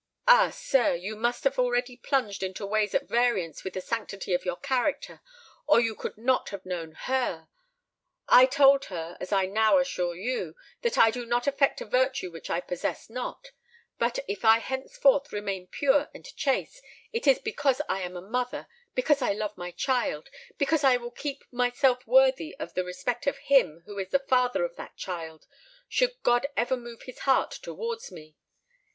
Ah! 0.27 0.49
sir, 0.49 0.95
you 0.95 1.15
must 1.15 1.43
have 1.43 1.59
already 1.59 1.95
plunged 1.95 2.41
into 2.41 2.65
ways 2.65 2.95
at 2.95 3.07
variance 3.07 3.63
with 3.63 3.75
the 3.75 3.81
sanctity 3.81 4.33
of 4.33 4.43
your 4.45 4.55
character—or 4.55 5.79
you 5.79 5.93
could 5.93 6.17
not 6.17 6.49
have 6.49 6.65
known 6.65 6.93
her! 7.03 7.49
I 8.27 8.47
told 8.47 8.85
her—as 8.85 9.31
I 9.31 9.45
now 9.45 9.77
assure 9.77 10.15
you—that 10.15 10.97
I 10.97 11.11
do 11.11 11.23
not 11.23 11.45
affect 11.45 11.81
a 11.81 11.85
virtue 11.85 12.31
which 12.31 12.49
I 12.49 12.61
possess 12.61 13.11
not;—but 13.11 14.17
if 14.27 14.43
I 14.43 14.57
henceforth 14.57 15.31
remain 15.31 15.67
pure 15.67 16.09
and 16.15 16.25
chaste, 16.35 16.81
it 17.13 17.27
is 17.27 17.37
because 17.37 17.79
I 17.87 18.01
am 18.01 18.17
a 18.17 18.23
mother—because 18.23 19.21
I 19.21 19.33
love 19.33 19.55
my 19.55 19.69
child—because 19.69 20.83
I 20.83 20.97
will 20.97 21.11
keep 21.11 21.43
myself 21.51 22.07
worthy 22.07 22.55
of 22.57 22.73
the 22.73 22.83
respect 22.83 23.27
of 23.27 23.37
him 23.37 23.83
who 23.85 23.99
is 23.99 24.09
the 24.09 24.17
father 24.17 24.65
of 24.65 24.77
that 24.77 24.97
child, 24.97 25.45
should 25.87 26.15
God 26.23 26.47
ever 26.57 26.75
move 26.75 27.03
his 27.03 27.19
heart 27.19 27.51
towards 27.51 28.11
me. 28.11 28.35